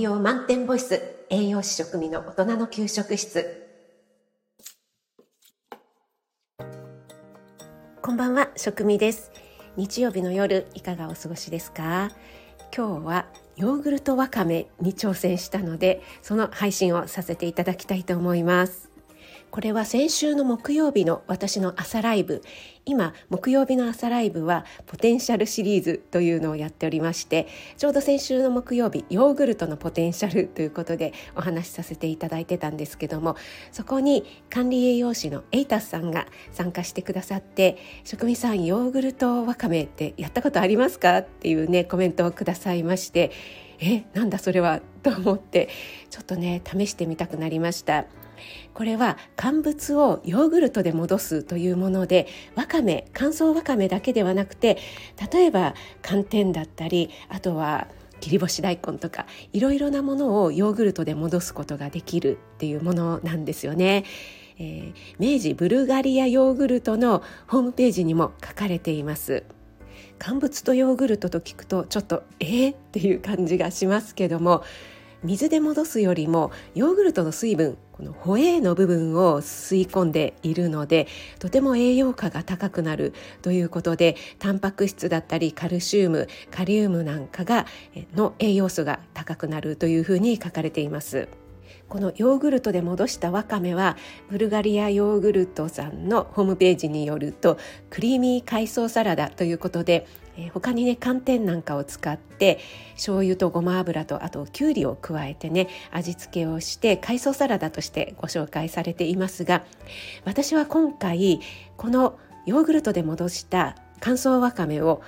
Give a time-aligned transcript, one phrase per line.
[0.00, 3.68] 栄養満点ボイス栄養士食味の大人の給食室。
[8.00, 9.30] こんばんは食味です。
[9.76, 12.12] 日曜日の夜いかがお過ごしですか？
[12.74, 13.26] 今日は
[13.56, 18.89] ヨーグルトわかめに挑戦したのでその配信をさせていただきたいと思います。
[19.50, 22.42] これは先週の木曜日の私の朝ライブ
[22.86, 33.36] 今木曜日の朝ライブはポテンシャルシリーズというのをやっておりましてちょうど先週の木曜日ヨーグルトのポテンシャルということでお話しさせていただいてたんですけども
[33.72, 43.32] そこに管理栄養士のエイタスさんが参加してくださって「職味さんヨーグルトわかめってやったことありますか?」っていうねコメントをくださいまして
[43.80, 44.80] えなんだそれは？
[45.02, 45.68] と思って
[46.10, 48.04] ちょっとね試してみたくなりました。
[48.72, 54.78] これは乾物をヨーグルトで戻すというものでわかめ乾燥わかめだけではなくて
[55.30, 57.88] 例えば寒天だったりあとは
[58.20, 64.04] 切り干し大根とかいろいろなものをヨーグルトで戻すことができるっていうものなんですよね。
[64.58, 69.44] えー、明治ブルガリアヨーグルトのホームページにも書かれています。
[70.20, 74.62] 乾物とヨーグルトと聞くとちょっとえー、っていう感じがしますけども
[75.24, 87.66] 水で戻すよりもヨーグルトの水分このホエーの部分を吸い込んでいるのでとても栄養価が高くなるということでタンパク質だったりカルシウムカリウムなんかが
[88.14, 91.28] の栄養素が高くなるというふうに書かれています。
[91.88, 93.96] このヨーグルトで戻したわかめは
[94.28, 97.58] ブルガリアヨーグルトさんのホームページによると
[97.90, 102.60] クリーミー海藻サラダということでえー、他にね寒天なんかを使って
[102.94, 109.64] 醤油とごま油とあときゅうりを加えてね味付けをして海藻サラダとしてご紹介されていますが
[110.24, 111.40] 私は今回
[111.76, 115.02] このヨーグルトで戻した乾燥わかめを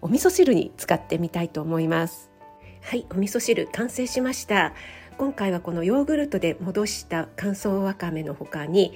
[0.00, 2.30] お味噌汁に使ってみたいと思います。
[2.80, 4.72] はいお味噌汁完成しました。
[5.18, 8.94] 今回はこのヨーグルトで戻した乾燥わかめの他に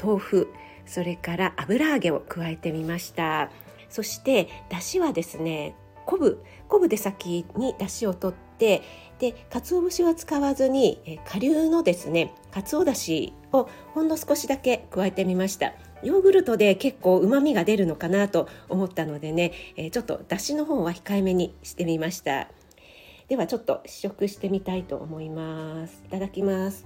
[0.00, 0.52] 豆腐
[0.84, 3.50] それから油揚げを加えてみました。
[3.88, 5.74] そしてだしはですね
[6.04, 8.82] 昆布昆布で先にだしを取って
[9.18, 15.72] で鰹節は使わずにえ顆粒のですね鰹だしをほんの少しだけ加えてみました。
[16.02, 22.48] ヨーグルトで結構うまみが出るのかなと思ったのでね、え、ちょっとだしの方は控えめにしてみました。
[23.30, 26.02] ではちょっと試食してみたいと思います。
[26.04, 26.84] いただきます。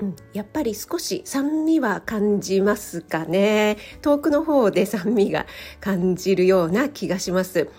[0.00, 3.78] うん、やっぱり少し酸味は感じますかね。
[4.02, 5.46] 遠くの方で酸味が
[5.80, 7.70] 感じるような気がします。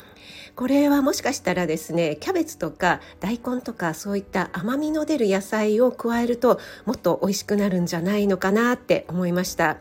[0.56, 9.78] これはもしかしたらですねキャベツとか大根とかそういった甘みの出る野菜を加えるともっと美味しくなるんじゃないのかなって思いました。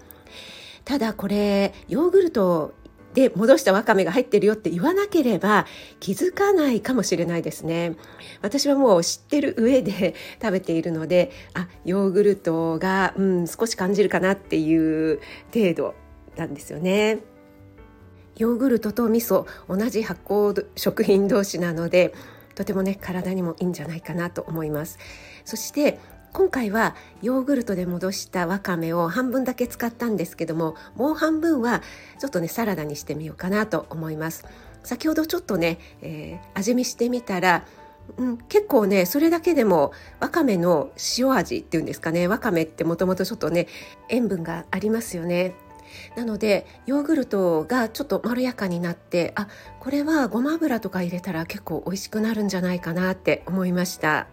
[0.84, 2.74] ただこれヨーグルト
[3.14, 5.66] で戻したわかめが入ってるよって言わなければ
[5.98, 7.96] 気づかないかもしれないですね。
[8.40, 15.20] 私はもう知ってる上で食べているのであヨーグルトが、うん、少し感じるかなっていう
[15.52, 15.94] 程度
[16.36, 17.18] なんですよね。
[18.40, 22.14] ヨーグルトと味噌同じ発酵食品同士なので
[22.54, 24.98] とてもね体にもいいんじゃないかなと思います。
[25.44, 25.98] そして
[26.32, 31.82] 今回はヨーグルトで戻したわかめを半分だけ使ったんですけどももう半分は
[32.18, 34.46] ちょっとねサラダにしてみようかなと思います。
[34.84, 37.66] 先ほどちょっとね、えー、味見してみたら
[38.16, 43.68] うん、結構ねそれだけでもわかめの塩味っていうんですかねわかめってもともとちょっとね
[44.08, 45.54] 塩分がありますよね。
[46.16, 54.26] なのでヨーグルトがちょっとまろやかになってあこれはごま油とか入れたら結構美味しくなるんじゃないかなって思いました。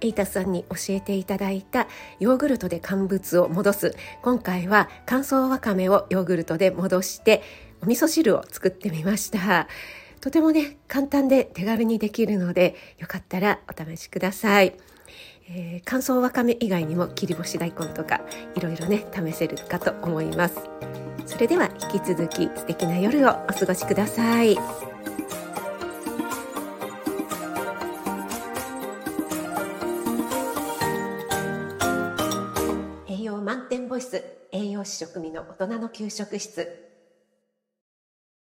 [0.00, 1.86] エイタさんに教えていただいた
[2.18, 3.94] ヨーグルトで乾物を戻す。
[4.20, 7.40] 今回は乾燥わかめをヨーグルトで戻して
[7.82, 9.68] お味噌汁を作ってみました。
[10.20, 14.74] とてもね簡単で手軽にできるのでよかったらお試しください、
[15.48, 18.20] えー、乾燥わかめ以外にも切り干し大根とか
[18.54, 20.60] いろいろね試せるかと思います
[21.26, 24.58] それでは引き続き素敵な夜をお過ごしください。
[33.08, 36.91] 栄養満点ボイス栄養士食味の大人の給食室